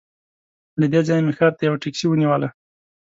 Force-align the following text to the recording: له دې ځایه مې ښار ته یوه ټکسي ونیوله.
له 0.79 0.85
دې 0.91 1.01
ځایه 1.07 1.23
مې 1.25 1.33
ښار 1.37 1.51
ته 1.57 1.63
یوه 1.67 1.81
ټکسي 1.81 2.05
ونیوله. 2.07 2.49